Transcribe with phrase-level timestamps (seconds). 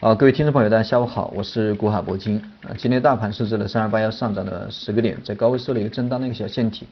[0.00, 2.36] 啊，各位听众朋友，大家下午好，我是古海铂金。
[2.62, 6.86] 啊，今天大盘收在了三二八幺，上涨了十个点，在高位收了一个震荡的一个小线体。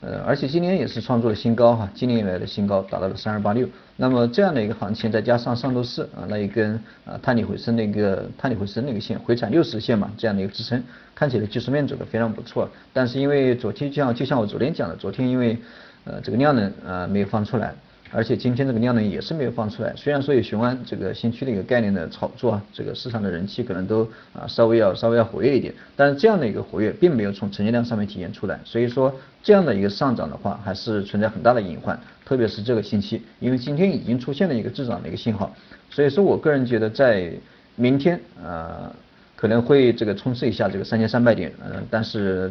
[0.00, 3.68] 呃，而且今天也是创作了新高哈，今年以来的新高达到了三二八六。
[3.96, 6.74] 那么这样的一个行情，再加上上周四啊那一根
[7.04, 10.82] 啊探底回升的一个探底回升的一个线，回踩六十线嘛，这样的一个支撑，
[11.14, 12.68] 看起来技术面走的非常不错。
[12.92, 15.58] 但是因为昨天就像就像我昨天讲的，昨天因为
[16.04, 17.74] 呃这个量能啊没有放出来。
[18.10, 35.54] 而且今天这个量能也是没有放出来，虽然说有雄安这个新区的一个概念的炒作，这个市场的人气可能都啊稍微要稍微要活跃一点，但是这样的一个活跃并没有从成交量上面体现出来，所以说这样的一个上涨的话还是存在很大的隐患，特别是这个星期，因为今天已经出现了一个滞涨的一个信号，
[35.90, 37.30] 所以说我个人觉得在
[37.76, 38.90] 明天啊
[39.36, 42.50] 可能会这个冲刺一下这个三千三百点，嗯，但是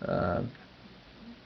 [0.00, 0.42] 呃。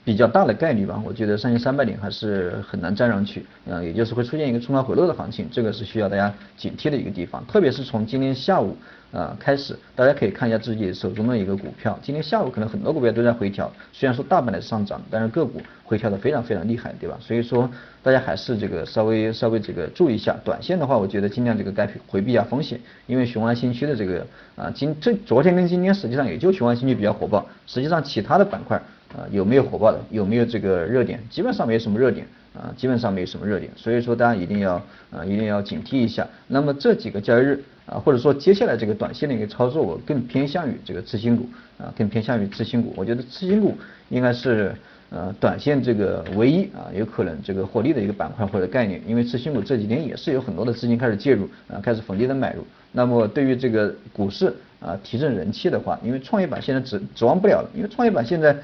[0.04, 7.42] 比较大的概率吧，我觉得三千三百点还是很难站上去，嗯，也就是会出现一个冲高回落的行情，这个是需要大家警惕的一个地方。
[7.46, 8.76] 特别是从今天下午
[9.12, 17.16] 啊开始，大家可以看一下自己手中的一个股票，今天下午可能很多股票都在回调，虽然说大盘在上涨，但是个股回调的非常非常厉害，对吧？
[17.18, 17.70] 所以说
[18.02, 28.79] 大家还是这个稍微稍微这个注意一下，短线的话，我觉得尽量这个该回避一下风险，因为雄安新区的这个啊今这昨天跟今天实际上也就雄安新区比较火爆，实际上其他的板块。
[29.16, 30.01] 啊，有没有火爆的？
[30.10, 31.20] 有没有这个热点？
[31.30, 34.74] 基本上没有什么热点啊，基本上没有什么热点，所以说大家一定要
[35.12, 36.26] 啊，一定要警惕一下。
[36.48, 41.48] 那么这几个交易日啊，或者说接下来这个短线的一个操作，我更偏向于这个次新股
[41.79, 42.92] 啊，更偏向于次新股。
[42.96, 43.76] 我觉得次新股
[44.09, 44.74] 应该是
[45.10, 52.66] 呃短线这个唯一啊有可能这个获利的一个板块或者概念，因为次新股这几天也是有很多的资金开始介入啊，开始逢低的买入。
[52.90, 58.57] 那么对于这个股市啊提振人气的话，因为创业板现在指指望不了了，因为创业板现在。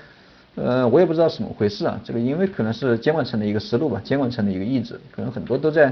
[0.63, 5.91] 呃，我也不知道怎么回事啊，这个因为可能是监管层的一个思路吧，监管层的一个意志，可能很多都在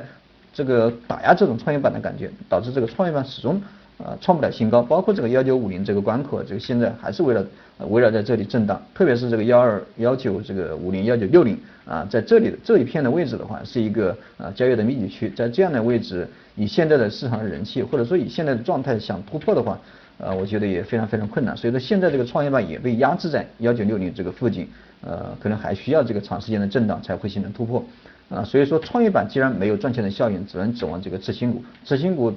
[0.53, 3.59] 这个打压这种创业板的感觉，导致这个创业板始终
[3.97, 7.43] 啊创不了新高，包括这个幺九五零这个关口，这个现在还是围绕
[7.89, 19.81] 围绕在这里震荡，特别是这个幺二幺九这个五零幺九六零啊，在这里的这一片的位置的话，是一个啊交易的密集区，在这样的位置，以现在的市场的人气，或者说以现在的状态想突破的话。
[20.19, 24.69] 呃，我觉得也非常非常困难，所以说现在这个创业板也被压制在幺九六零这个附近，
[25.01, 27.85] 呃，可能还需要这个长时间的震荡才会形成突破，
[28.29, 32.33] 啊，所以说创业板既然没有赚钱的效应，只能指望这个次新股，次新股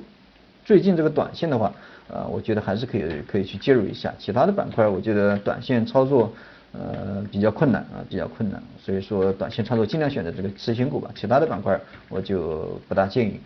[0.64, 1.74] 最近这个短线的话，
[2.08, 6.32] 呃，我觉得还是可以可以去介入一下，其他的板块我觉得短线操作
[6.74, 13.40] 呃比较困难啊，比较困难，所以说短线操作尽量选择这个次新股吧，其他的板块我就不大建议。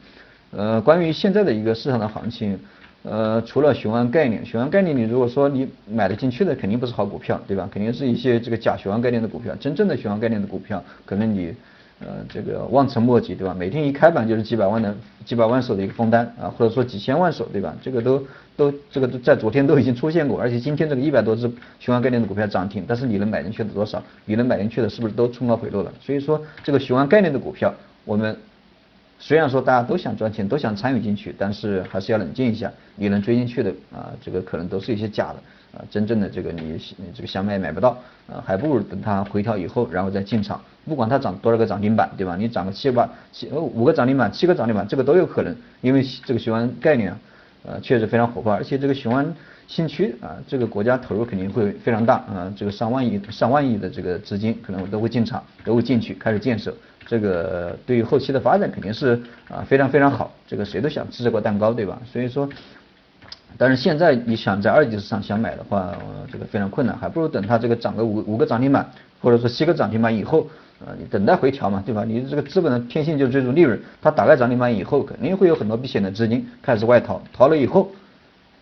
[0.52, 2.60] 呃，关于现在的一个市场的行情。
[3.08, 7.70] 呃，除了雄安概念，雄安概念，你如果说你买得进去的，肯定不是好股票，对吧？
[7.72, 11.54] 肯定是一些这个假雄安概念的股票，真正的雄安概念的股票，可能你
[12.00, 13.54] 呃这个望尘莫及，对吧？
[13.54, 17.76] 每天一开板就是几百万的几百万手的一个封单啊，或者说几千万手，对吧？
[17.80, 18.24] 这个都
[18.58, 21.48] 都这个都在昨天都已经出现过，而且今天这个一百多只
[21.80, 24.02] 雄安概念的股票涨停，但是你能买进去的多少？
[24.26, 25.94] 你能买进去的是不是都冲高回落了？
[26.02, 27.72] 所以说这个雄安概念的股票，
[28.04, 28.36] 我们。
[29.18, 32.72] 虽然说大家都想赚钱，都想参与进去，但是还是要冷静一下。
[32.96, 36.80] 你能追进去的啊，这个可能都是一些假的啊，真正的这个你
[37.14, 40.62] 这个想买买不到啊，还不如等它回调以后，然后再进场。
[40.86, 42.36] 不管它涨多少个涨停板，对吧？
[42.38, 47.20] 你涨个七八七呃五个涨停板，七个涨停板，这个都有可能，因为这个雄安概念啊，
[47.64, 49.34] 呃，确实非常火爆，而且这个雄安
[49.68, 56.76] 新区啊，这个国家投入肯定会非常大啊，这个上万亿上万亿的这个资金可能都会进场，都会进去开始建设。
[57.06, 62.00] 这个对于后期的发展肯定是啊非常非常好，这个谁都想吃这块蛋糕，对吧？
[62.12, 62.50] 所以说，
[63.58, 65.96] 但是现在你想在二级市场想买的话，
[66.32, 68.90] 这个非常困难，还不如等它这个涨个五五个涨停板，
[69.22, 70.48] 或者说七个涨停板以后，
[70.86, 72.04] 呃，你等待回调嘛，对吧？
[72.04, 77.90] 你这个资本的天性就追逐利润，它打开涨停板以后，肯定会有很多避险的资金开始外逃，逃了以后。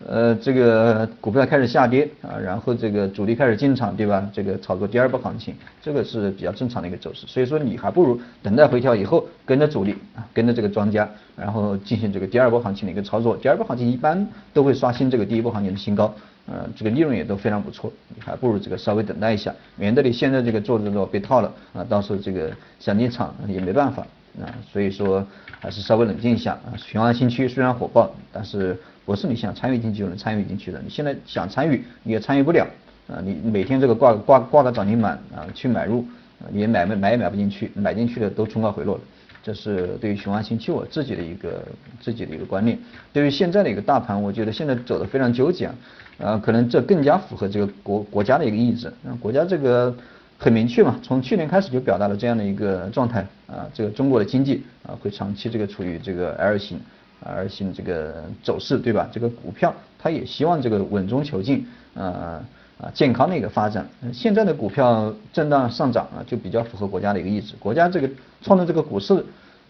[0.06, 4.28] 呃，这个股票开始下跌啊，然后这个主力开始进场，对吧？
[4.32, 7.26] 这个炒作第二波行情，这个是比较正常的一个走势。
[7.26, 13.36] 所以说你还不如等待回调以后，跟着主力啊，跟着这个庄家，然后进行这个第二波行情的一个操作。
[13.36, 16.12] 第二波行情一般都会刷新这个第一波行情的新高，
[16.46, 17.90] 呃，这个利润也都非常不错。
[18.14, 24.06] 你还不如这个稍微等待一下，免得你现在这个做着做被套了啊，到时候这个想进场也没办法
[24.40, 24.54] 啊。
[24.72, 25.26] 所以说
[25.60, 26.72] 还是稍微冷静一下啊。
[26.76, 28.76] 雄安新区虽然火爆，但是。
[29.06, 32.66] 不是你想参与进去就能参与进去的，你现在想参与你也参与不了
[33.06, 33.20] 啊！
[33.22, 36.02] 你每天这个挂挂挂个涨停板啊去买入，
[36.48, 39.02] 你也买买也买不进去，买进去的都冲高回落了。
[39.42, 41.62] 这是对于雄安新区我自己的一个
[42.00, 42.78] 自己的一个观念。
[43.12, 45.74] 对于现在的一个大盘，我觉得现在走的非常纠结啊，
[46.18, 48.90] 啊，可能这更加符合这个国国家的一个意志。
[49.02, 49.94] 那国家这个
[50.38, 56.78] 很明确嘛，从去年开始就表达了这样的一个状态啊，这个中国的经济啊会长期这个处于这个 L 型。
[57.26, 59.08] ，L 型这个走势，对吧？
[59.10, 62.44] 这个股票它也希望这个稳中求进，呃
[62.76, 63.88] 啊健康的一个发展。
[64.12, 67.54] 现在的股票震荡上涨啊，就比较符合国家的一个意志。
[67.58, 68.10] 国家这个
[68.42, 69.24] 创造这个股市，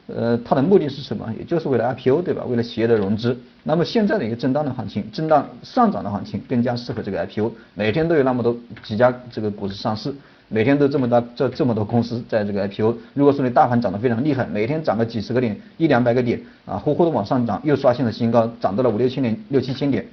[0.09, 1.33] 呃，它的目的是什么？
[1.39, 2.45] 也就是为了 IPO，对吧？
[2.45, 3.39] 为了企业的融资。
[3.63, 7.53] 那么现在的一个震荡的行情，震荡上涨的行情更加适合这个 IPO。
[7.75, 10.13] 每天都有那么多几家这个股市上市。
[10.49, 20.07] 每天都这么大这这么多公司在这个 IPO，如果说你大盘涨得非常厉害，每天涨个几十个点，一两百个点啊，呼呼的往上涨，又刷新了新高，涨到了五六千点、六七千点，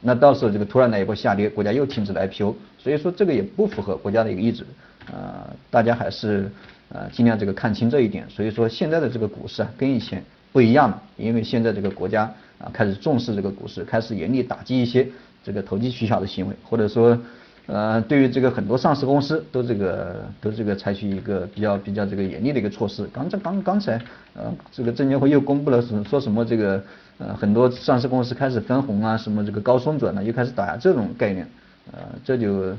[0.00, 4.64] 那到时候这个突然来一波下跌，国家又停止了 IPO，所以说这个也不符合国家的一个意志，
[5.12, 6.50] 啊，大家还是
[6.88, 8.24] 呃尽量这个看清这一点。
[8.30, 12.22] 所以说现在的这个股市啊跟以前不一样了，因为现在这个国家
[12.58, 15.06] 啊开始重视这个股市，开始严厉打击一些
[15.44, 17.16] 这个投机取巧的行为，或者说。
[17.66, 23.04] 呃，对于这个很多上市公司都这个都这个采取一个比较比较这个严厉的一个措施。
[23.12, 24.00] 刚才刚刚才
[24.34, 26.80] 呃，这个证监会又公布了什说什么这个
[27.18, 31.44] 呃很多上市公司开始分红啊，什么这个高松转呢，又开始打压这种概念。
[31.92, 32.72] 呃，这就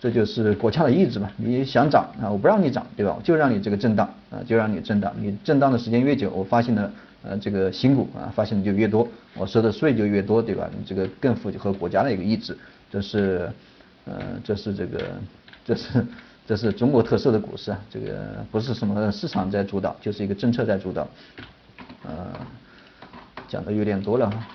[0.00, 1.28] 这就是国家的意志嘛。
[1.36, 3.18] 你想涨啊，我不让你涨，对吧？
[3.24, 5.12] 就让你这个震荡啊，就让你震荡。
[5.18, 6.88] 你震荡的时间越久，我发现的
[7.24, 10.70] 呃这个新股啊发现的就越多，我收的税就越多，对吧？
[10.78, 12.56] 你这个更符合国家的一个意志，
[12.92, 13.50] 这是。
[14.06, 14.14] 呃，
[14.44, 15.00] 这是这个，
[15.64, 16.06] 这是
[16.46, 21.08] 这是中国特色的股市啊，这个不是什么市场在主导，就是一个政策在主导。
[22.06, 22.12] 呃，
[23.48, 24.46] 讲的有点多了哈。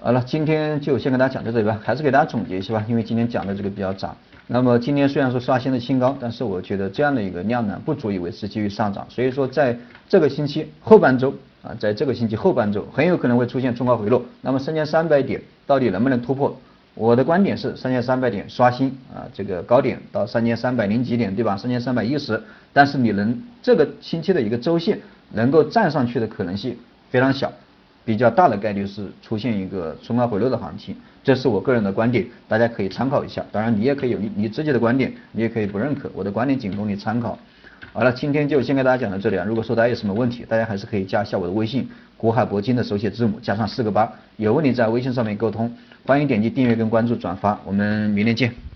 [0.00, 4.14] 好了，今天就先跟大家讲到这里吧，还是给大家总结一下吧，因为今天讲的这个比较杂。
[4.46, 9.78] 那么今天虽然说刷新了新高，但是我觉得这样的一个量呢，不足以维持继续上涨，所以说在
[10.08, 14.22] 这个星期后半周啊，在这个星期后半周很有可能会出现冲高回落。
[14.42, 16.54] 那么三千三百点到底能不能突破？
[16.96, 21.56] 我的观点是三千三百点刷新啊，这个高点到三千三百零几点，对吧？
[21.56, 22.40] 三千三百一十，
[22.72, 25.00] 但是你能这个星期的一个周线
[25.32, 26.76] 能够站上去的可能性
[27.10, 27.52] 非常小，
[28.04, 30.94] 比较大的概率是出现一个冲高回落的行情，
[31.24, 33.44] 这是我个人的观点，大家可以参考一下。
[33.50, 37.36] 当然你也可以有你你自己的观点，你也可以不认可，我的观点仅供你参考。
[37.92, 39.44] 好了，今天就先给大家讲到这里啊。
[39.44, 41.88] 如果说大家有什么问题，大家还是可以加一下我的微信，
[42.24, 45.70] 国海铂金的手写字母加上四个八，有问题在微信上面沟通。
[46.06, 48.73] 欢迎点击订阅跟关注转发，我们明天见。